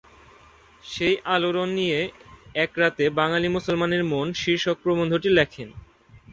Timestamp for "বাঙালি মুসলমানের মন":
3.19-4.27